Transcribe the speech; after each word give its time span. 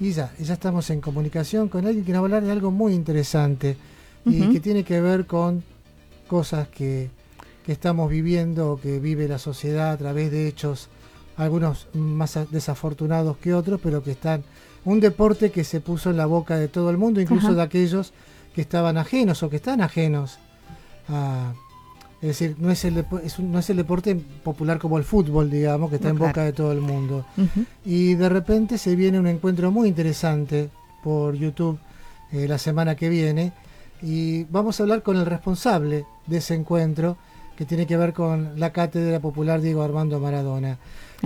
Y 0.00 0.12
ya, 0.12 0.32
ya 0.38 0.54
estamos 0.54 0.90
en 0.90 1.00
comunicación 1.00 1.68
con 1.68 1.86
alguien 1.86 2.04
que 2.04 2.12
nos 2.12 2.20
va 2.20 2.24
a 2.24 2.26
hablar 2.26 2.42
de 2.44 2.50
algo 2.50 2.70
muy 2.70 2.92
interesante 2.94 3.76
y 4.26 4.52
que 4.52 4.60
tiene 4.60 4.84
que 4.84 5.00
ver 5.00 5.26
con 5.26 5.62
cosas 6.26 6.68
que, 6.68 7.10
que 7.64 7.72
estamos 7.72 8.10
viviendo 8.10 8.72
o 8.72 8.80
que 8.80 8.98
vive 8.98 9.28
la 9.28 9.38
sociedad 9.38 9.92
a 9.92 9.96
través 9.96 10.30
de 10.30 10.48
hechos, 10.48 10.88
algunos 11.36 11.88
más 11.92 12.38
desafortunados 12.50 13.36
que 13.36 13.54
otros, 13.54 13.80
pero 13.82 14.02
que 14.02 14.12
están 14.12 14.42
un 14.84 15.00
deporte 15.00 15.50
que 15.50 15.64
se 15.64 15.80
puso 15.80 16.10
en 16.10 16.16
la 16.16 16.26
boca 16.26 16.56
de 16.56 16.68
todo 16.68 16.90
el 16.90 16.98
mundo, 16.98 17.20
incluso 17.20 17.54
de 17.54 17.62
aquellos 17.62 18.12
que 18.54 18.60
estaban 18.60 18.98
ajenos 18.98 19.42
o 19.42 19.50
que 19.50 19.56
están 19.56 19.80
ajenos 19.80 20.38
a, 21.08 21.54
es 22.24 22.38
decir, 22.38 22.56
no 22.58 22.70
es, 22.70 22.82
el 22.86 23.04
no 23.38 23.58
es 23.58 23.68
el 23.68 23.76
deporte 23.76 24.14
popular 24.16 24.78
como 24.78 24.96
el 24.96 25.04
fútbol, 25.04 25.50
digamos, 25.50 25.90
que 25.90 25.96
está 25.96 26.08
en 26.08 26.16
boca 26.16 26.42
de 26.42 26.54
todo 26.54 26.72
el 26.72 26.80
mundo. 26.80 27.26
Y 27.84 28.14
de 28.14 28.30
repente 28.30 28.78
se 28.78 28.96
viene 28.96 29.20
un 29.20 29.26
encuentro 29.26 29.70
muy 29.70 29.88
interesante 29.88 30.70
por 31.02 31.34
YouTube 31.34 31.78
eh, 32.32 32.48
la 32.48 32.56
semana 32.56 32.94
que 32.94 33.10
viene. 33.10 33.52
Y 34.00 34.44
vamos 34.44 34.80
a 34.80 34.84
hablar 34.84 35.02
con 35.02 35.18
el 35.18 35.26
responsable 35.26 36.06
de 36.26 36.38
ese 36.38 36.54
encuentro, 36.54 37.18
que 37.58 37.66
tiene 37.66 37.86
que 37.86 37.98
ver 37.98 38.14
con 38.14 38.58
la 38.58 38.72
Cátedra 38.72 39.20
Popular 39.20 39.60
Diego 39.60 39.82
Armando 39.82 40.18
Maradona. 40.18 40.78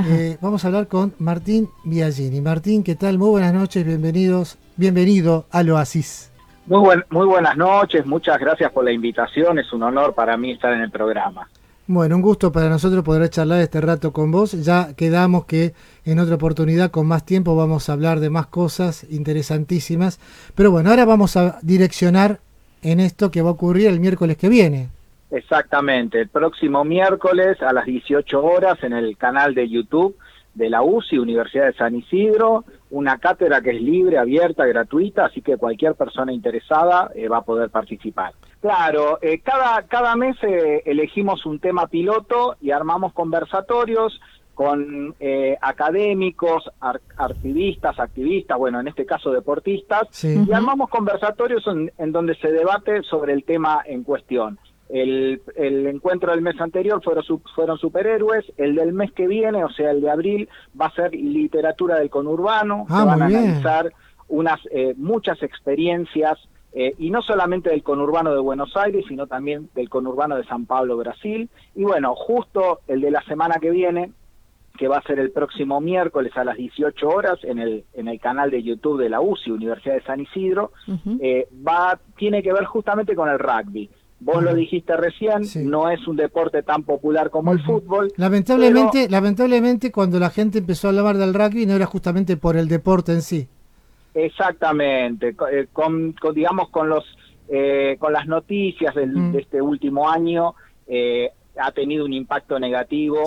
Eh, 0.04 0.36
vamos 0.40 0.64
a 0.64 0.66
hablar 0.66 0.88
con 0.88 1.14
Martín 1.20 1.68
Biagini. 1.84 2.40
Martín, 2.40 2.82
¿qué 2.82 2.96
tal? 2.96 3.18
Muy 3.18 3.30
buenas 3.30 3.54
noches, 3.54 3.86
bienvenidos, 3.86 4.58
bienvenido 4.76 5.46
al 5.52 5.70
Oasis. 5.70 6.32
Muy, 6.68 7.02
muy 7.08 7.26
buenas 7.26 7.56
noches, 7.56 8.04
muchas 8.04 8.38
gracias 8.38 8.70
por 8.72 8.84
la 8.84 8.92
invitación, 8.92 9.58
es 9.58 9.72
un 9.72 9.82
honor 9.82 10.14
para 10.14 10.36
mí 10.36 10.50
estar 10.52 10.70
en 10.74 10.82
el 10.82 10.90
programa. 10.90 11.48
Bueno, 11.86 12.16
un 12.16 12.20
gusto 12.20 12.52
para 12.52 12.68
nosotros 12.68 13.02
poder 13.02 13.30
charlar 13.30 13.62
este 13.62 13.80
rato 13.80 14.12
con 14.12 14.30
vos. 14.30 14.52
Ya 14.52 14.94
quedamos 14.94 15.46
que 15.46 15.72
en 16.04 16.18
otra 16.18 16.34
oportunidad, 16.34 16.90
con 16.90 17.06
más 17.06 17.24
tiempo, 17.24 17.56
vamos 17.56 17.88
a 17.88 17.94
hablar 17.94 18.20
de 18.20 18.28
más 18.28 18.48
cosas 18.48 19.06
interesantísimas. 19.08 20.20
Pero 20.54 20.70
bueno, 20.70 20.90
ahora 20.90 21.06
vamos 21.06 21.38
a 21.38 21.58
direccionar 21.62 22.40
en 22.82 23.00
esto 23.00 23.30
que 23.30 23.40
va 23.40 23.48
a 23.48 23.52
ocurrir 23.52 23.86
el 23.86 24.00
miércoles 24.00 24.36
que 24.36 24.50
viene. 24.50 24.90
Exactamente, 25.30 26.20
el 26.20 26.28
próximo 26.28 26.84
miércoles 26.84 27.62
a 27.62 27.72
las 27.72 27.86
18 27.86 28.44
horas 28.44 28.82
en 28.82 28.92
el 28.92 29.16
canal 29.16 29.54
de 29.54 29.70
YouTube 29.70 30.14
de 30.58 30.68
la 30.68 30.82
UCI, 30.82 31.18
Universidad 31.18 31.66
de 31.66 31.72
San 31.74 31.94
Isidro, 31.94 32.64
una 32.90 33.18
cátedra 33.18 33.60
que 33.60 33.70
es 33.70 33.80
libre, 33.80 34.18
abierta, 34.18 34.66
gratuita, 34.66 35.26
así 35.26 35.40
que 35.40 35.56
cualquier 35.56 35.94
persona 35.94 36.32
interesada 36.32 37.10
eh, 37.14 37.28
va 37.28 37.38
a 37.38 37.42
poder 37.42 37.70
participar. 37.70 38.32
Claro, 38.60 39.18
eh, 39.22 39.40
cada, 39.40 39.82
cada 39.84 40.16
mes 40.16 40.36
eh, 40.42 40.82
elegimos 40.84 41.46
un 41.46 41.60
tema 41.60 41.86
piloto 41.86 42.56
y 42.60 42.72
armamos 42.72 43.12
conversatorios 43.12 44.20
con 44.54 45.14
académicos, 45.60 46.68
activistas, 47.16 47.96
activistas, 48.00 48.58
bueno, 48.58 48.80
en 48.80 48.88
este 48.88 49.06
caso 49.06 49.30
deportistas, 49.30 50.24
y 50.24 50.52
armamos 50.52 50.90
conversatorios 50.90 51.62
en 51.68 52.10
donde 52.10 52.34
se 52.34 52.50
debate 52.50 53.04
sobre 53.04 53.34
el 53.34 53.44
tema 53.44 53.82
en 53.86 54.02
cuestión. 54.02 54.58
El, 54.88 55.40
encuentro 55.86 56.32
del 56.32 56.40
mes 56.40 56.60
anterior 56.60 57.02
fueron, 57.02 57.24
fueron 57.54 57.78
superhéroes, 57.78 58.44
el 58.56 58.74
del 58.74 58.92
mes 58.92 59.12
que 59.12 59.26
viene, 59.26 59.62
o 59.64 59.70
sea, 59.70 59.90
el 59.90 60.00
de 60.00 60.10
abril, 60.10 60.48
va 60.80 60.86
a 60.86 60.94
ser 60.94 61.14
literatura 61.14 61.98
del 61.98 62.08
conurbano, 62.08 62.86
ah, 62.88 63.04
van 63.04 63.22
a 63.22 63.26
analizar 63.26 63.92
unas 64.28 64.60
eh, 64.70 64.94
muchas 64.96 65.42
experiencias, 65.42 66.38
eh, 66.72 66.94
y 66.98 67.10
no 67.10 67.22
solamente 67.22 67.70
del 67.70 67.82
conurbano 67.82 68.32
de 68.32 68.40
Buenos 68.40 68.76
Aires, 68.76 69.04
sino 69.08 69.26
también 69.26 69.68
del 69.74 69.88
conurbano 69.88 70.36
de 70.36 70.44
San 70.44 70.66
Pablo, 70.66 70.96
Brasil. 70.96 71.48
Y 71.74 71.84
bueno, 71.84 72.14
justo 72.14 72.80
el 72.86 73.00
de 73.00 73.10
la 73.10 73.22
semana 73.22 73.56
que 73.58 73.70
viene, 73.70 74.12
que 74.76 74.86
va 74.86 74.98
a 74.98 75.02
ser 75.02 75.18
el 75.18 75.32
próximo 75.32 75.80
miércoles 75.80 76.32
a 76.36 76.44
las 76.44 76.56
18 76.56 77.08
horas 77.08 77.38
en 77.42 77.58
el, 77.58 77.84
en 77.94 78.06
el 78.06 78.20
canal 78.20 78.50
de 78.50 78.62
YouTube 78.62 79.00
de 79.00 79.08
la 79.08 79.20
UCI, 79.20 79.50
Universidad 79.50 79.94
de 79.94 80.02
San 80.02 80.20
Isidro, 80.20 80.72
eh, 81.20 81.48
va, 81.66 81.98
tiene 82.16 82.42
que 82.42 82.52
ver 82.52 82.64
justamente 82.64 83.16
con 83.16 83.28
el 83.28 83.38
rugby. 83.38 83.90
Vos 84.20 84.42
lo 84.42 84.52
dijiste 84.52 84.96
recién, 84.96 85.42
no 85.70 85.88
es 85.90 86.06
un 86.08 86.16
deporte 86.16 86.64
tan 86.64 86.82
popular 86.82 87.30
como 87.30 87.52
el 87.52 87.62
fútbol. 87.62 88.12
Lamentablemente, 88.16 89.08
lamentablemente 89.08 89.92
cuando 89.92 90.18
la 90.18 90.30
gente 90.30 90.58
empezó 90.58 90.88
a 90.88 90.90
hablar 90.90 91.18
del 91.18 91.34
rugby 91.34 91.66
no 91.66 91.74
era 91.74 91.86
justamente 91.86 92.36
por 92.36 92.56
el 92.56 92.66
deporte 92.66 93.12
en 93.12 93.22
sí. 93.22 93.48
Exactamente, 94.14 95.36
eh, 95.52 95.68
con, 95.72 96.16
digamos 96.34 96.70
con 96.70 96.88
los 96.88 97.04
eh, 97.48 97.96
con 98.00 98.12
las 98.12 98.26
noticias 98.26 98.94
mm. 98.96 99.32
de 99.32 99.38
este 99.38 99.62
último 99.62 100.10
año 100.10 100.54
eh, 100.88 101.30
ha 101.56 101.70
tenido 101.70 102.04
un 102.04 102.12
impacto 102.12 102.58
negativo 102.58 103.22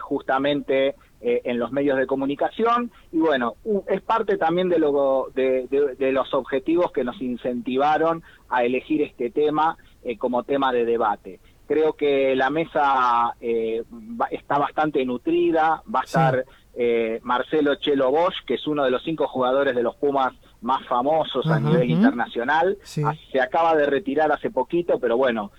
justamente 0.00 0.94
en 1.22 1.58
los 1.58 1.70
medios 1.70 1.98
de 1.98 2.06
comunicación 2.06 2.90
y 3.12 3.18
bueno 3.18 3.56
es 3.88 4.00
parte 4.00 4.38
también 4.38 4.70
de, 4.70 4.78
lo, 4.78 5.30
de, 5.34 5.66
de 5.98 6.12
los 6.12 6.32
objetivos 6.32 6.92
que 6.92 7.04
nos 7.04 7.20
incentivaron 7.20 8.22
a 8.48 8.64
elegir 8.64 9.02
este 9.02 9.30
tema 9.30 9.76
eh, 10.02 10.16
como 10.16 10.44
tema 10.44 10.72
de 10.72 10.84
debate. 10.84 11.40
Creo 11.66 11.92
que 11.92 12.34
la 12.34 12.50
mesa 12.50 13.34
eh, 13.40 13.82
está 14.30 14.58
bastante 14.58 15.04
nutrida, 15.04 15.82
va 15.94 16.00
a 16.00 16.04
estar 16.04 16.44
eh, 16.74 17.20
Marcelo 17.22 17.76
Chelo 17.76 18.10
Bosch, 18.10 18.44
que 18.46 18.54
es 18.54 18.66
uno 18.66 18.84
de 18.84 18.90
los 18.90 19.02
cinco 19.04 19.28
jugadores 19.28 19.76
de 19.76 19.82
los 19.82 19.94
Pumas 19.96 20.32
más 20.62 20.86
famosos 20.86 21.46
a 21.46 21.60
nivel 21.60 21.90
internacional. 21.90 22.76
Ah, 23.04 23.14
se 23.30 23.40
acaba 23.40 23.76
de 23.76 23.86
retirar 23.86 24.32
hace 24.32 24.50
poquito, 24.50 24.98
pero 24.98 25.16
bueno, 25.16 25.52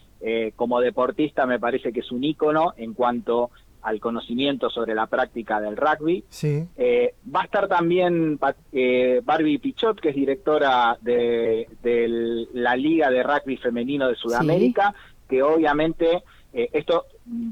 como 0.56 0.80
deportista 0.80 1.48
me 1.48 1.60
parece 1.60 1.92
que 1.92 2.02
es 2.02 2.12
un 2.12 2.24
ícono 2.24 2.74
en 2.78 2.94
cuanto 2.94 3.50
al 3.82 4.00
conocimiento 4.00 4.70
sobre 4.70 4.94
la 4.94 5.08
práctica 5.08 5.60
del 5.60 5.78
rugby. 5.78 6.24
Eh, 6.44 7.16
va 7.34 7.42
a 7.42 7.46
estar 7.46 7.68
también 7.68 8.40
eh, 8.72 9.22
Barbie 9.24 9.60
Pichot, 9.60 10.00
que 10.00 10.10
es 10.10 10.16
directora 10.16 10.98
de, 11.02 11.68
la 12.54 12.76
Liga 12.76 13.10
de 13.10 13.24
Rugby 13.24 13.58
Femenino 13.58 14.08
de 14.08 14.16
Sudamérica, 14.16 14.94
que 15.28 15.42
obviamente, 15.42 16.24
eh, 16.54 16.70
esto 16.74 17.06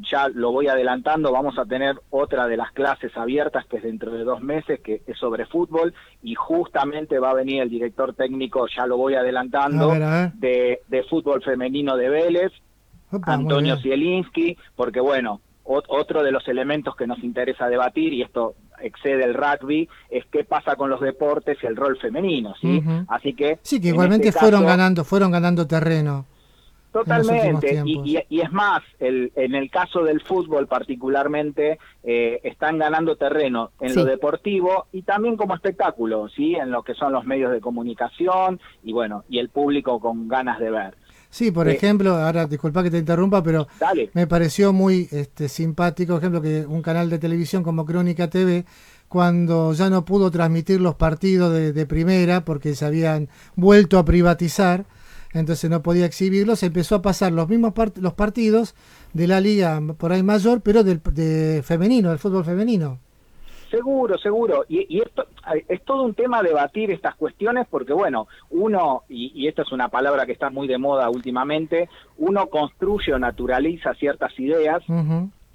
ya 0.09 0.27
lo 0.27 0.51
voy 0.51 0.67
adelantando, 0.67 1.31
vamos 1.31 1.57
a 1.57 1.65
tener 1.65 1.95
otra 2.09 2.47
de 2.47 2.57
las 2.57 2.71
clases 2.71 3.15
abiertas 3.15 3.65
que 3.65 3.77
es 3.77 3.83
dentro 3.83 4.11
de 4.11 4.23
dos 4.23 4.41
meses, 4.41 4.81
que 4.81 5.01
es 5.05 5.17
sobre 5.17 5.45
fútbol, 5.45 5.93
y 6.21 6.35
justamente 6.35 7.19
va 7.19 7.31
a 7.31 7.35
venir 7.35 7.61
el 7.61 7.69
director 7.69 8.13
técnico, 8.13 8.67
ya 8.67 8.85
lo 8.85 8.97
voy 8.97 9.15
adelantando, 9.15 9.93
De, 10.35 11.05
fútbol 11.09 11.41
femenino 11.41 11.95
de 11.95 12.09
Vélez, 12.09 12.51
Antonio 13.23 13.77
Zielinski, 13.77 14.57
porque 14.75 14.99
bueno, 14.99 15.41
otro 15.69 16.23
de 16.23 16.31
los 16.31 16.47
elementos 16.47 16.95
que 16.95 17.07
nos 17.07 17.23
interesa 17.23 17.67
debatir, 17.67 18.13
y 18.13 18.21
esto 18.21 18.55
excede 18.81 19.23
el 19.23 19.33
rugby, 19.33 19.87
es 20.09 20.25
qué 20.31 20.43
pasa 20.43 20.75
con 20.75 20.89
los 20.89 20.99
deportes 21.01 21.57
y 21.61 21.67
el 21.67 21.75
rol 21.75 21.97
femenino, 21.97 22.55
¿sí? 22.59 22.81
Así 23.07 23.33
que... 23.33 23.59
Sí, 23.61 23.79
que 23.79 23.89
igualmente 23.89 24.29
este 24.29 24.39
fueron 24.39 24.65
ganando, 24.65 25.03
fueron 25.03 25.31
ganando 25.31 25.67
terreno. 25.67 26.25
Totalmente, 26.91 27.83
y, 27.85 28.39
es 28.39 28.51
más, 28.51 28.81
el, 28.99 29.31
en 29.35 29.53
el 29.53 29.69
caso 29.69 30.03
del 30.03 30.21
fútbol 30.21 30.65
particularmente, 30.65 31.77
eh, 32.03 32.39
están 32.43 32.79
ganando 32.79 33.15
terreno 33.15 33.69
en 33.79 33.93
lo 33.93 34.05
deportivo 34.05 34.87
y 34.91 35.03
también 35.03 35.37
como 35.37 35.53
espectáculo, 35.53 36.29
¿sí? 36.29 36.55
En 36.55 36.71
lo 36.71 36.81
que 36.81 36.95
son 36.95 37.13
los 37.13 37.25
medios 37.25 37.51
de 37.51 37.61
comunicación 37.61 38.59
y 38.83 38.91
bueno, 38.91 39.23
y 39.29 39.37
el 39.37 39.49
público 39.49 39.99
con 39.99 40.27
ganas 40.27 40.59
de 40.59 40.71
ver. 40.71 40.95
Sí, 41.31 41.51
por 41.51 41.69
ejemplo, 41.69 42.15
ahora 42.15 42.47
disculpa 42.47 42.81
que 42.81 42.89
te 42.89 42.97
interrumpa, 42.97 43.43
pero 43.43 43.67
me 44.13 44.25
pareció 44.25 44.73
muy 44.73 45.07
este, 45.11 45.47
simpático, 45.47 46.17
ejemplo, 46.17 46.41
que 46.41 46.65
un 46.65 46.81
canal 46.81 47.09
de 47.09 47.19
televisión 47.19 47.61
como 47.61 47.85
Crónica 47.85 48.29
TV, 48.29 48.65
cuando 49.07 49.73
ya 49.73 49.91
no 49.91 50.05
pudo 50.05 50.31
transmitir 50.31 50.81
los 50.81 50.95
partidos 50.95 51.53
de, 51.53 51.85
primera 51.85 52.45
porque 52.45 52.75
se 52.75 52.85
habían 52.85 53.29
vuelto 53.55 53.99
a 53.99 54.05
privatizar, 54.05 54.85
entonces 55.33 55.69
no 55.69 55.83
podía 55.83 56.07
exhibirlos, 56.07 56.63
empezó 56.63 56.95
a 56.95 57.01
pasar 57.03 57.31
los 57.31 57.47
mismos 57.47 57.73
los 57.97 58.13
partidos 58.13 58.73
de 59.13 59.27
la 59.27 59.39
liga 59.39 59.79
por 59.97 60.11
ahí 60.11 60.23
mayor, 60.23 60.61
pero 60.61 60.83
del 60.83 60.99
de 61.13 61.61
femenino, 61.63 62.09
del 62.09 62.19
fútbol 62.19 62.43
femenino. 62.43 62.99
Seguro, 63.69 64.17
seguro. 64.17 64.65
Y, 64.67 65.01
esto 65.01 65.27
es 65.67 65.83
todo 65.83 66.03
un 66.03 66.13
tema 66.13 66.41
debatir 66.41 66.91
estas 66.91 67.15
cuestiones 67.15 67.67
porque, 67.69 67.93
bueno, 67.93 68.27
uno, 68.49 69.03
y, 69.09 69.31
y 69.35 69.47
esto 69.47 69.61
es 69.61 69.71
una 69.71 69.89
palabra 69.89 70.25
que 70.25 70.31
está 70.31 70.49
muy 70.49 70.67
de 70.67 70.77
moda 70.77 71.09
últimamente, 71.09 71.89
uno 72.17 72.47
construye 72.47 73.13
o 73.13 73.19
naturaliza 73.19 73.93
ciertas 73.95 74.37
ideas 74.39 74.83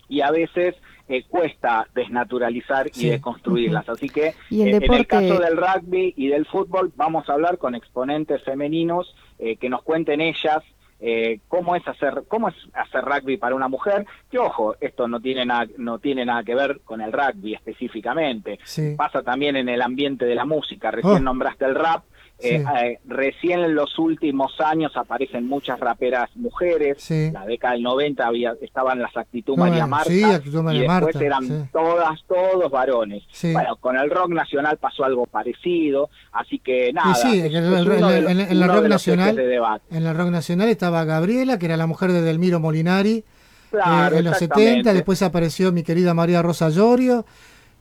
y 0.09 0.21
a 0.21 0.31
veces 0.31 0.77
eh, 1.09 1.25
cuesta 1.29 1.87
desnaturalizar 1.95 2.91
y 2.95 3.09
deconstruirlas. 3.09 3.89
Así 3.89 4.09
que 4.09 4.29
eh, 4.29 4.35
en 4.51 4.93
el 4.93 5.07
caso 5.07 5.39
del 5.39 5.57
rugby 5.57 6.15
y 6.17 6.29
del 6.29 6.47
fútbol 6.47 6.93
vamos 6.97 7.29
a 7.29 7.35
hablar 7.35 7.59
con 7.59 7.75
exponentes 7.75 8.43
femeninos 8.43 9.15
eh, 9.39 9.57
que 9.57 9.69
nos 9.69 9.83
cuenten 9.83 10.21
ellas 10.21 10.63
eh, 11.07 11.41
cómo 11.49 11.77
es 11.77 11.87
hacer 11.87 12.25
cómo 12.29 12.49
es 12.49 12.55
hacer 12.73 13.05
rugby 13.05 13.37
para 13.37 13.55
una 13.55 13.69
mujer 13.69 14.07
que 14.31 14.39
ojo 14.39 14.75
esto 14.81 15.07
no 15.07 15.21
tiene 15.21 15.45
nada 15.45 15.67
no 15.77 15.99
tiene 15.99 16.25
nada 16.25 16.43
que 16.43 16.55
ver 16.55 16.81
con 16.83 17.03
el 17.03 17.13
rugby 17.13 17.55
específicamente. 17.55 18.59
Pasa 18.97 19.23
también 19.23 19.57
en 19.57 19.69
el 19.69 19.83
ambiente 19.83 20.25
de 20.25 20.35
la 20.35 20.47
música. 20.47 20.91
Recién 20.91 21.17
oh. 21.17 21.21
nombraste 21.21 21.67
el 21.67 21.75
rap 21.75 22.05
Eh, 22.41 22.63
eh, 22.63 22.99
recién 23.07 23.61
en 23.61 23.75
los 23.75 23.99
últimos 23.99 24.61
años 24.61 24.97
aparecen 24.97 25.47
muchas 25.47 25.79
raperas 25.81 26.31
mujeres. 26.35 27.11
La 27.33 27.47
década 27.47 27.75
del 27.75 27.83
90 27.83 28.27
había, 28.27 28.55
estaban 28.61 29.01
las 29.01 29.17
Actitud 29.17 29.57
María 29.57 29.87
Marta. 29.87 30.13
y 30.13 30.23
después 30.23 31.17
eran 31.17 31.71
todas, 31.73 32.21
todos 32.27 32.71
varones. 32.71 33.23
Bueno, 33.43 33.77
con 33.77 33.97
el 33.97 34.11
rock 34.11 34.31
nacional 34.31 34.79
pasó 34.79 35.05
algo 35.05 35.27
parecido. 35.27 36.11
Así 36.33 36.59
que 36.59 36.93
nada. 36.93 37.15
sí, 37.15 37.41
en, 37.41 37.55
el, 37.55 38.69
rock 38.69 38.89
nacional. 38.89 39.39
En 39.39 40.07
el 40.07 40.17
rock 40.17 40.29
nacional 40.31 40.69
estaba 40.69 41.05
Gabriela, 41.05 41.59
que 41.59 41.67
era 41.67 41.77
la 41.77 41.87
mujer 41.87 42.13
de 42.13 42.21
Delmiro 42.23 42.61
Molinari. 42.61 43.25
Eh, 43.75 44.19
en 44.19 44.25
los 44.25 44.39
70, 44.39 44.93
después 44.93 45.23
apareció 45.23 45.73
mi 45.73 45.83
querida 45.83 46.15
María 46.15 46.43
Rosa 46.43 46.69
Llorio, 46.69 47.25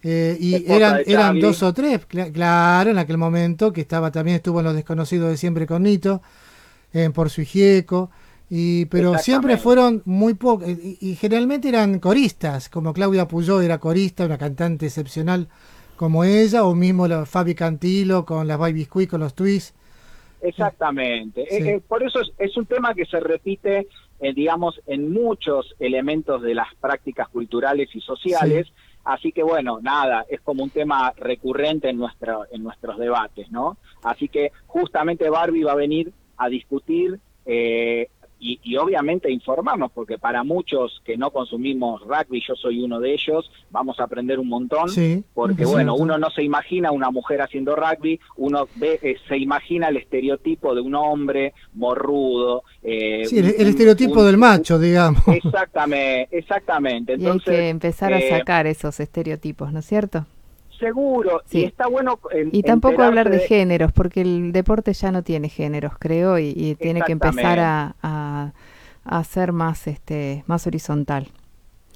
eh, 0.03 0.37
y 0.37 0.69
eran, 0.69 1.01
eran 1.05 1.39
dos 1.39 1.63
o 1.63 1.73
tres, 1.73 2.05
claro, 2.05 2.91
en 2.91 2.97
aquel 2.97 3.17
momento, 3.17 3.71
que 3.71 3.81
estaba 3.81 4.11
también 4.11 4.35
estuvo 4.35 4.59
en 4.59 4.65
Los 4.65 4.75
Desconocidos 4.75 5.29
de 5.29 5.37
Siempre 5.37 5.65
con 5.65 5.83
Nito, 5.83 6.21
en 6.91 7.13
Por 7.13 7.29
su 7.29 7.41
Hijieco, 7.41 8.11
y, 8.49 8.85
pero 8.85 9.17
siempre 9.17 9.55
fueron 9.57 10.01
muy 10.03 10.33
pocos, 10.33 10.67
y, 10.67 11.15
generalmente 11.15 11.69
eran 11.69 11.99
coristas, 11.99 12.67
como 12.67 12.93
Claudia 12.93 13.29
Puyó 13.29 13.61
era 13.61 13.77
corista, 13.79 14.25
una 14.25 14.37
cantante 14.37 14.87
excepcional 14.87 15.47
como 15.95 16.25
ella, 16.25 16.65
o 16.65 16.75
mismo 16.75 17.07
la 17.07 17.25
Fabi 17.25 17.55
Cantilo 17.55 18.25
con 18.25 18.45
las 18.45 18.59
Baby 18.59 18.83
Squeak, 18.83 19.09
con 19.09 19.21
los 19.21 19.33
Twists. 19.33 19.73
Exactamente. 20.41 21.45
Eh, 21.49 21.79
por 21.87 22.03
eso 22.03 22.19
es, 22.37 22.57
un 22.57 22.65
tema 22.65 22.93
que 22.93 23.05
se 23.05 23.21
repite 23.21 23.87
eh, 24.19 24.33
digamos, 24.33 24.81
en 24.87 25.11
muchos 25.11 25.75
elementos 25.79 26.41
de 26.41 26.55
las 26.55 26.73
prácticas 26.75 27.27
culturales 27.27 27.89
y 27.93 27.99
sociales. 27.99 28.71
Así 29.03 29.31
que 29.31 29.43
bueno, 29.43 29.79
nada, 29.81 30.25
es 30.29 30.39
como 30.41 30.63
un 30.63 30.69
tema 30.69 31.13
recurrente 31.17 31.89
en, 31.89 31.97
nuestro, 31.97 32.45
en 32.51 32.63
nuestros 32.63 32.97
debates, 32.97 33.51
¿no? 33.51 33.77
Así 34.03 34.29
que 34.29 34.51
justamente 34.67 35.29
Barbie 35.29 35.63
va 35.63 35.73
a 35.73 35.75
venir 35.75 36.13
a 36.37 36.47
discutir 36.47 37.19
eh, 37.45 38.09
y, 38.43 38.77
obviamente 38.77 39.31
informarnos, 39.31 39.91
porque 39.91 40.17
para 40.17 40.43
muchos 40.43 41.01
que 41.05 41.17
no 41.17 41.31
consumimos 41.31 42.01
rugby, 42.01 42.41
yo 42.45 42.55
soy 42.55 42.83
uno 42.83 42.99
de 42.99 43.13
ellos, 43.13 43.49
vamos 43.71 43.99
a 43.99 44.03
aprender 44.03 44.39
un 44.39 44.49
montón, 44.49 44.89
porque 45.33 45.65
bueno, 45.65 45.95
uno 45.95 46.17
no 46.17 46.29
se 46.29 46.43
imagina 46.43 46.91
una 46.91 47.09
mujer 47.09 47.41
haciendo 47.41 47.75
rugby, 47.75 48.19
uno 48.37 48.67
ve, 48.75 48.99
eh, 49.01 49.15
se 49.27 49.37
imagina 49.37 49.87
el 49.87 49.97
estereotipo 49.97 50.75
de 50.75 50.81
un 50.81 50.95
hombre 50.95 51.53
morrudo. 51.73 52.63
Eh, 52.81 53.23
sí, 53.25 53.39
el, 53.39 53.67
estereotipo 53.67 54.23
del 54.23 54.37
macho, 54.37 54.77
digamos. 54.77 55.25
Exactamente, 55.27 56.37
exactamente. 56.37 57.13
Entonces, 57.13 57.47
y 57.47 57.51
hay 57.51 57.57
que 57.57 57.69
empezar 57.69 58.13
a 58.13 58.19
eh, 58.19 58.29
sacar 58.29 58.67
esos 58.67 58.99
estereotipos, 58.99 59.71
¿no 59.71 59.79
es 59.79 59.85
cierto? 59.85 60.25
Seguro 60.79 61.41
y 61.51 61.63
está 61.65 61.87
bueno 61.87 62.19
y 62.51 62.63
tampoco 62.63 63.03
hablar 63.03 63.29
de... 63.29 63.39
géneros 63.39 63.91
porque 63.91 64.21
el 64.21 64.51
deporte 64.51 64.93
ya 64.93 65.11
no 65.11 65.23
tiene 65.23 65.49
géneros 65.49 65.93
creo 65.97 66.39
y, 66.39 66.75
tiene 66.75 67.01
que 67.01 67.11
empezar 67.11 67.59
a, 67.59 68.53
a, 69.03 69.23
ser 69.23 69.51
más 69.51 69.87
este 69.87 70.43
más 70.47 70.67
horizontal. 70.67 71.27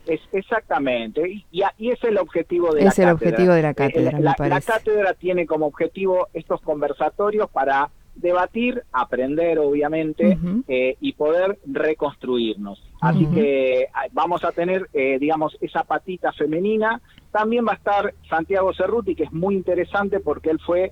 Es, 0.06 0.21
exactamente 0.31 1.27
y, 1.29 1.45
y, 1.77 1.91
es 1.91 2.01
el 2.03 2.18
objetivo 2.18 2.74
de 2.74 2.83
la 2.83 2.89
cátedra. 2.89 3.09
el 3.09 3.15
objetivo 3.15 3.53
de 3.53 3.62
la 3.62 3.74
cátedra 3.74 4.19
la, 4.19 4.35
la 4.38 4.62
cátedra 4.62 5.13
tiene 5.13 5.45
como 5.45 5.65
objetivo 5.65 6.29
estos 6.33 6.62
conversatorios 6.62 7.50
para 7.50 7.89
debatir, 8.18 8.84
aprender 8.92 9.60
obviamente 9.60 10.38
eh, 10.68 10.98
y 11.00 11.14
poder 11.14 11.60
reconstruirnos. 11.66 12.84
Así 13.00 13.25
que 13.28 13.88
ah, 13.94 14.06
vamos 14.12 14.44
a 14.44 14.52
tener, 14.52 14.90
eh, 14.94 15.18
digamos, 15.19 15.58
esa 15.62 15.84
patita 15.84 16.31
femenina. 16.34 17.02
También 17.31 17.66
va 17.66 17.74
a 17.74 17.75
estar 17.75 18.14
Santiago 18.30 18.74
Cerruti, 18.74 19.16
que 19.16 19.24
es 19.24 19.31
muy 19.31 19.56
interesante 19.56 20.19
porque 20.19 20.50
él 20.50 20.60
fue 20.66 20.92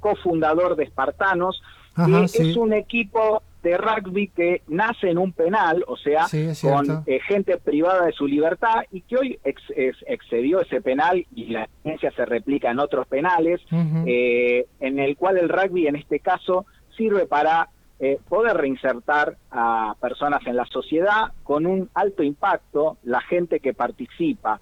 cofundador 0.00 0.76
de 0.76 0.84
Espartanos, 0.84 1.62
que 1.94 2.24
es 2.24 2.56
un 2.56 2.72
equipo 2.72 3.42
de 3.62 3.76
rugby 3.76 4.28
que 4.28 4.62
nace 4.68 5.10
en 5.10 5.18
un 5.18 5.32
penal, 5.32 5.84
o 5.86 5.96
sea, 5.96 6.26
con 6.62 7.04
eh, 7.06 7.20
gente 7.26 7.58
privada 7.58 8.06
de 8.06 8.12
su 8.12 8.26
libertad 8.26 8.82
y 8.90 9.02
que 9.02 9.16
hoy 9.16 9.38
excedió 9.44 10.60
ese 10.60 10.80
penal 10.80 11.26
y 11.34 11.46
la 11.46 11.64
experiencia 11.64 12.10
se 12.12 12.24
replica 12.24 12.70
en 12.70 12.78
otros 12.78 13.06
penales, 13.06 13.60
eh, 14.06 14.66
en 14.80 14.98
el 14.98 15.16
cual 15.16 15.38
el 15.38 15.48
rugby 15.48 15.86
en 15.86 15.96
este 15.96 16.20
caso 16.20 16.64
sirve 16.96 17.26
para 17.26 17.68
eh, 17.98 18.18
poder 18.28 18.56
reinsertar 18.56 19.36
a 19.50 19.94
personas 20.00 20.40
en 20.46 20.56
la 20.56 20.64
sociedad 20.64 21.32
con 21.42 21.66
un 21.66 21.90
alto 21.92 22.22
impacto, 22.22 22.96
la 23.02 23.20
gente 23.20 23.60
que 23.60 23.74
participa, 23.74 24.58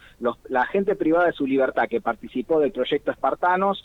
la 0.49 0.67
gente 0.67 0.97
privada 0.97 1.27
de 1.27 1.33
su 1.33 1.47
libertad 1.47 1.89
que 1.89 2.01
participó 2.01 2.59
del 2.59 2.73
proyecto 2.73 3.13
Espartanos, 3.13 3.85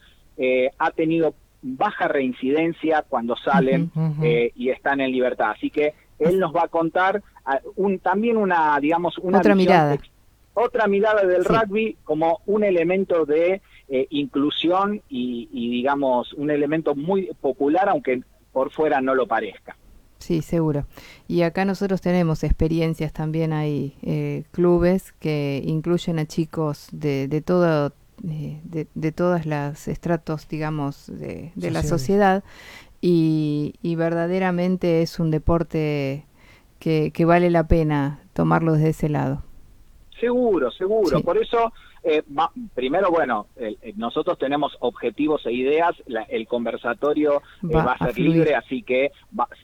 ha 0.79 0.89
teniado 0.89 1.35
baja 1.63 2.07
reincidencia 2.07 3.03
cuando 3.07 3.35
salen 3.37 3.91
eh, 4.21 4.51
y 4.55 4.69
están 4.69 5.01
en 5.01 5.11
libertad. 5.11 5.51
Así 5.51 5.69
que 5.69 5.93
él 6.19 6.39
nos 6.39 6.53
va 6.53 6.63
a 6.63 6.67
contar 6.67 7.23
un, 7.75 7.99
también 7.99 8.37
una, 8.37 8.77
digamos, 8.79 9.17
una 9.17 9.39
otra 9.39 9.55
mirada. 9.55 9.97
Otra 10.55 10.87
mirada 10.87 11.25
del 11.25 11.45
rugby 11.45 11.97
como 12.03 12.41
un 12.45 12.63
elemento 12.63 13.25
de 13.25 13.61
eh, 13.89 14.07
inclusión 14.11 15.01
y, 15.09 15.47
digamos, 15.51 16.33
un 16.33 16.51
elemento 16.51 16.93
muy 16.93 17.31
popular, 17.41 17.89
aunque 17.89 18.21
por 18.51 18.71
fuera 18.71 19.01
no 19.01 19.15
lo 19.15 19.25
parezca. 19.25 19.75
Sí, 20.19 20.41
seguro. 20.41 20.85
Y 21.27 21.41
acá 21.41 21.65
nosotros 21.65 22.01
tenemos 22.01 22.43
experiencias 22.43 23.11
también, 23.11 23.51
hay 23.51 23.95
eh, 24.03 24.43
clubes 24.51 25.11
que 25.13 25.61
incluyen 25.65 26.19
a 26.19 26.25
chicos 26.25 26.87
de, 26.91 27.27
de 27.27 27.41
todo 27.41 27.91
de, 28.23 28.87
de 28.93 29.11
todos 29.11 29.45
los 29.45 29.87
estratos, 29.87 30.47
digamos, 30.47 31.07
de, 31.07 31.51
la 31.55 31.83
sociedad 31.83 32.43
y, 33.01 33.95
verdaderamente 33.97 35.01
es 35.01 35.19
un 35.19 35.29
deporte 35.29 36.25
que, 36.79 37.11
que 37.13 37.25
vale 37.25 37.49
la 37.49 37.67
pena 37.67 38.21
tomarlo 38.33 38.73
desde 38.73 38.89
ese 38.89 39.09
lado. 39.09 39.43
Seguro, 40.19 40.71
seguro. 40.71 41.21
Por 41.21 41.37
eso 41.37 41.73
eh, 42.03 42.23
primero, 42.73 43.09
bueno, 43.09 43.47
nosotros 43.95 44.37
tenemos 44.37 44.75
objetivos 44.79 45.45
e 45.45 45.53
ideas, 45.53 45.91
el 46.29 46.47
conversatorio 46.47 47.41
eh, 47.63 47.67
va, 47.73 47.93
a 47.93 48.05
ser 48.05 48.19
libre, 48.19 48.55
así 48.55 48.83
que 48.83 49.11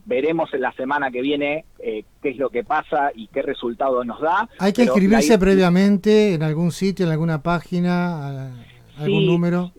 veremos 0.06 0.54
en 0.54 0.62
la 0.62 0.72
semana 0.74 1.12
que 1.12 1.22
viene 1.22 1.66
eh, 1.80 2.04
qué 2.22 2.30
es 2.30 2.38
lo 2.38 2.50
que 2.50 2.64
pasa 2.64 3.12
y 3.14 3.28
qué 3.28 3.42
resultado 3.42 4.04
nos 4.04 4.22
da. 4.22 4.50
¿Hay 4.60 4.74
que 4.74 4.84
inscribirse 4.84 5.38
previamente 5.38 6.34
en 6.34 6.44
algún 6.44 6.72
sitio, 6.72 7.06
en 7.06 7.12
alguna 7.12 7.42
página, 7.42 8.54
algún 8.98 9.26
número? 9.26 9.72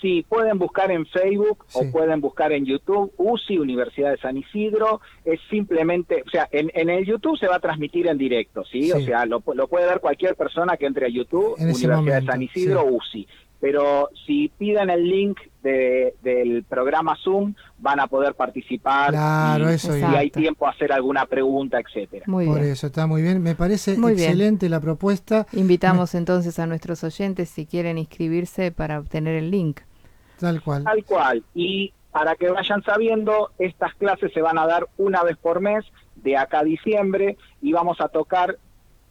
Sí, 0.00 0.24
pueden 0.28 0.58
buscar 0.58 0.92
en 0.92 1.06
Facebook 1.06 1.64
o 1.72 1.90
pueden 1.90 2.20
buscar 2.20 2.52
en 2.52 2.64
YouTube 2.64 3.12
UCI, 3.16 3.58
Universidad 3.58 4.12
de 4.12 4.18
San 4.18 4.36
Isidro. 4.36 5.00
Es 5.24 5.40
simplemente, 5.50 6.22
o 6.24 6.30
sea, 6.30 6.48
en, 6.52 6.70
en 6.74 6.88
el 6.88 7.04
YouTube 7.04 7.36
se 7.36 7.48
va 7.48 7.56
a 7.56 7.60
transmitir 7.60 8.06
en 8.06 8.16
directo, 8.16 8.64
¿sí? 8.64 8.92
O 8.92 9.00
sea, 9.00 9.26
lo, 9.26 9.42
lo, 9.54 9.66
puede 9.66 9.86
ver 9.86 10.00
cualquier 10.00 10.36
persona 10.36 10.76
que 10.76 10.86
entre 10.86 11.06
a 11.06 11.08
YouTube, 11.08 11.54
Universidad 11.58 12.20
de 12.20 12.26
San 12.26 12.42
Isidro, 12.42 12.84
UCI. 12.84 13.26
Pero 13.60 14.08
si 14.24 14.52
piden 14.56 14.88
el 14.88 15.08
link 15.08 15.38
de, 15.64 16.14
del 16.22 16.62
programa 16.62 17.16
Zoom, 17.24 17.54
van 17.78 17.98
a 17.98 18.06
poder 18.06 18.34
participar 18.34 19.10
claro, 19.10 19.68
y, 19.70 19.74
eso 19.74 19.92
si 19.92 20.02
hay 20.02 20.30
tiempo 20.30 20.66
a 20.66 20.70
hacer 20.70 20.92
alguna 20.92 21.26
pregunta, 21.26 21.80
etcétera. 21.80 22.24
Muy 22.28 22.46
Por 22.46 22.62
eso 22.62 22.86
está 22.86 23.08
muy 23.08 23.20
bien, 23.20 23.42
me 23.42 23.56
parece 23.56 23.94
excelente 23.94 24.68
la 24.68 24.78
propuesta. 24.78 25.46
Invitamos 25.52 26.14
entonces 26.14 26.58
a 26.60 26.66
nuestros 26.66 27.02
oyentes 27.02 27.48
si 27.48 27.66
quieren 27.66 27.98
inscribirse 27.98 28.70
para 28.70 29.00
obtener 29.00 29.34
el 29.34 29.50
link. 29.50 29.80
Tal 30.38 30.62
cual. 30.62 30.84
Tal 30.84 31.04
cual. 31.04 31.42
Y 31.54 31.92
para 32.10 32.34
que 32.36 32.50
vayan 32.50 32.82
sabiendo, 32.82 33.50
estas 33.58 33.94
clases 33.94 34.32
se 34.32 34.42
van 34.42 34.58
a 34.58 34.66
dar 34.66 34.86
una 34.96 35.22
vez 35.22 35.36
por 35.36 35.60
mes 35.60 35.84
de 36.16 36.36
acá 36.36 36.60
a 36.60 36.64
diciembre 36.64 37.36
y 37.62 37.72
vamos 37.72 38.00
a 38.00 38.08
tocar 38.08 38.58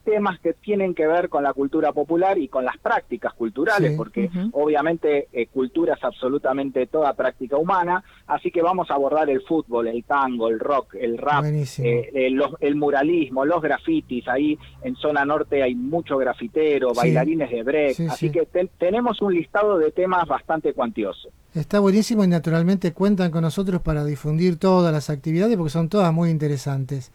temas 0.07 0.39
que 0.39 0.53
tienen 0.53 0.95
que 0.95 1.05
ver 1.05 1.27
con 1.27 1.43
la 1.43 1.51
cultura 1.51 1.91
popular 1.91 2.37
y 2.37 2.47
con 2.47 2.63
las 2.63 2.77
prácticas 2.77 3.33
culturales, 3.33 3.93
porque 3.97 4.29
obviamente 4.53 5.27
eh, 5.33 5.47
cultura 5.47 5.95
es 5.95 6.03
absolutamente 6.05 6.87
toda 6.87 7.13
práctica 7.13 7.57
humana, 7.57 8.01
así 8.25 8.49
que 8.49 8.61
vamos 8.61 8.89
a 8.89 8.93
abordar 8.93 9.29
el 9.29 9.41
fútbol, 9.41 9.89
el 9.89 10.05
tango, 10.05 10.47
el 10.47 10.61
rock, 10.61 10.95
el 10.95 11.17
rap, 11.17 11.43
eh, 11.43 12.09
el, 12.13 12.75
muralismo, 12.77 13.43
los 13.43 13.61
grafitis, 13.61 14.25
ahí 14.29 14.57
en 14.81 14.95
zona 14.95 15.25
norte 15.25 15.61
hay 15.61 15.75
mucho 15.75 16.15
grafitero, 16.17 16.93
bailarines 16.93 17.51
de 17.51 17.63
break, 17.63 17.99
así 18.09 18.31
que 18.31 18.47
tenemos 18.77 19.21
un 19.21 19.33
listado 19.33 19.77
de 19.77 19.91
temas 19.91 20.25
bastante 20.25 20.71
cuantioso. 20.73 21.27
Está 21.53 21.81
buenísimo 21.81 22.23
y 22.23 22.27
naturalmente 22.27 22.93
cuentan 22.93 23.29
con 23.29 23.41
nosotros 23.41 23.81
para 23.81 24.05
difundir 24.05 24.57
todas 24.57 24.93
las 24.93 25.09
actividades 25.09 25.57
porque 25.57 25.71
son 25.71 25.89
todas 25.89 26.13
muy 26.13 26.29
interesantes. 26.29 27.11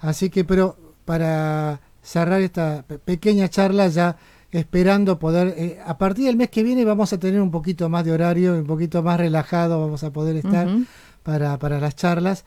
Así 0.00 0.30
que, 0.30 0.44
pero 0.44 0.76
para 1.04 1.80
cerrar 2.08 2.40
esta 2.40 2.86
pequeña 3.04 3.48
charla 3.48 3.88
ya 3.88 4.16
esperando 4.50 5.18
poder, 5.18 5.54
eh, 5.58 5.78
a 5.84 5.98
partir 5.98 6.24
del 6.24 6.36
mes 6.36 6.48
que 6.48 6.62
viene 6.62 6.86
vamos 6.86 7.12
a 7.12 7.18
tener 7.18 7.38
un 7.38 7.50
poquito 7.50 7.90
más 7.90 8.02
de 8.06 8.12
horario, 8.12 8.54
un 8.54 8.64
poquito 8.64 9.02
más 9.02 9.18
relajado, 9.18 9.78
vamos 9.78 10.02
a 10.04 10.10
poder 10.10 10.36
estar 10.36 10.66
para, 11.22 11.58
para 11.58 11.78
las 11.78 11.96
charlas, 11.96 12.46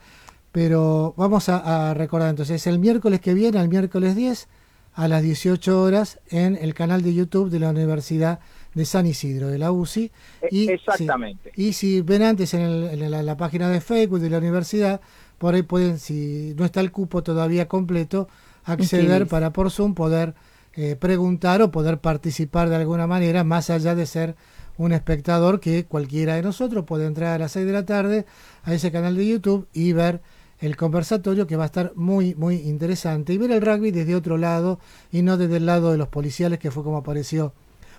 pero 0.50 1.14
vamos 1.16 1.48
a, 1.48 1.94
recordar 1.94 2.30
entonces, 2.30 2.66
el 2.66 2.80
miércoles 2.80 3.20
que 3.20 3.34
viene, 3.34 3.60
el 3.60 3.68
miércoles 3.68 4.16
10, 4.16 4.48
a 4.94 5.06
las 5.06 5.22
18 5.22 5.80
horas, 5.80 6.18
en 6.28 6.58
el 6.60 6.74
canal 6.74 7.02
de 7.02 7.14
YouTube 7.14 7.48
de 7.48 7.60
la 7.60 7.70
Universidad 7.70 8.40
de 8.74 8.84
San 8.84 9.06
Isidro, 9.06 9.46
de 9.46 9.58
la 9.58 9.70
UCI. 9.70 10.10
E, 10.42 10.48
y, 10.50 10.68
Exactamente. 10.70 11.52
y 11.54 11.72
si 11.74 12.00
ven 12.00 12.22
antes 12.22 12.52
en, 12.54 13.10
la, 13.26 13.36
página 13.36 13.68
de 13.68 13.80
Facebook 13.80 14.18
de 14.18 14.28
la 14.28 14.38
universidad, 14.38 15.00
por 15.38 15.54
ahí 15.54 15.62
pueden, 15.62 16.00
si 16.00 16.52
no 16.56 16.64
está 16.64 16.80
el 16.80 16.90
cupo 16.90 17.22
todavía 17.22 17.68
completo, 17.68 18.28
acceder 18.64 19.26
para 19.26 19.52
por 19.52 19.70
Zoom 19.70 19.94
poder 19.94 20.34
eh, 20.74 20.96
preguntar 20.96 21.60
o 21.62 21.70
poder 21.70 21.98
participar 21.98 22.68
de 22.68 22.76
alguna 22.76 23.06
manera, 23.06 23.44
más 23.44 23.70
allá 23.70 23.94
de 23.94 24.06
ser 24.06 24.36
un 24.78 24.92
espectador 24.92 25.60
que 25.60 25.84
cualquiera 25.84 26.36
de 26.36 26.42
nosotros 26.42 26.84
puede 26.84 27.06
entrar 27.06 27.34
a 27.34 27.38
las 27.38 27.52
6 27.52 27.66
de 27.66 27.72
la 27.72 27.84
tarde 27.84 28.26
a 28.64 28.72
ese 28.72 28.90
canal 28.90 29.16
de 29.16 29.26
YouTube 29.26 29.68
y 29.72 29.92
ver 29.92 30.22
el 30.60 30.76
conversatorio 30.76 31.46
que 31.46 31.56
va 31.56 31.64
a 31.64 31.66
estar 31.66 31.92
muy, 31.96 32.34
muy 32.36 32.56
interesante. 32.56 33.32
Y 33.32 33.38
ver 33.38 33.50
el 33.50 33.60
rugby 33.60 33.90
desde 33.90 34.14
otro 34.14 34.38
lado 34.38 34.78
y 35.10 35.22
no 35.22 35.36
desde 35.36 35.56
el 35.56 35.66
lado 35.66 35.92
de 35.92 35.98
los 35.98 36.08
policiales 36.08 36.58
que 36.58 36.70
fue 36.70 36.84
como 36.84 36.98
apareció 36.98 37.52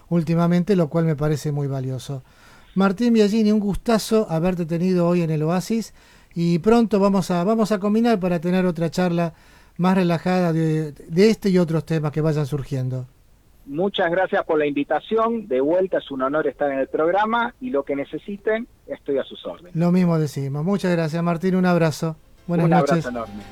últimamente, 0.10 0.76
lo 0.76 0.90
cual 0.90 1.06
me 1.06 1.16
parece 1.16 1.52
muy 1.52 1.68
valioso. 1.68 2.24
Martín 2.76 3.14
Biagini, 3.14 3.52
un 3.52 3.60
gustazo 3.60 4.26
haberte 4.30 4.66
tenido 4.66 5.08
hoy 5.08 5.22
en 5.22 5.30
el 5.30 5.44
Oasis. 5.44 5.94
Y 6.34 6.60
pronto 6.60 7.00
vamos 7.00 7.30
a, 7.30 7.44
vamos 7.44 7.72
a 7.72 7.80
combinar 7.80 8.20
para 8.20 8.40
tener 8.40 8.66
otra 8.66 8.90
charla 8.90 9.34
más 9.78 9.96
relajada 9.96 10.54
de, 10.54 10.92
de 10.92 11.30
este 11.30 11.50
y 11.50 11.58
otros 11.58 11.86
temas 11.86 12.12
que 12.12 12.22
vayan 12.22 12.46
surgiendo. 12.46 13.08
Muchas 13.66 14.12
gracias 14.12 14.44
por 14.46 14.60
la 14.60 14.66
invitación. 14.66 15.48
De 15.48 15.62
vuelta 15.62 16.00
es 16.00 16.12
un 16.12 16.22
honor 16.22 16.48
estar 16.48 16.72
en 16.72 16.80
el 16.80 16.88
programa 16.88 17.56
y 17.62 17.70
lo 17.70 17.84
que 17.84 17.96
necesiten, 17.96 18.68
estoy 18.88 19.18
a 19.18 19.24
sus 19.24 19.46
órdenes. 19.46 19.76
Lo 19.76 19.92
mismo 19.92 20.20
decimos. 20.20 20.66
Muchas 20.66 20.92
gracias, 20.92 21.24
Martín. 21.24 21.56
Un 21.56 21.66
abrazo. 21.66 22.18
Buenas 22.46 22.70
noches. 22.70 23.06
Un 23.06 23.18
abrazo 23.18 23.32
enorme. 23.32 23.44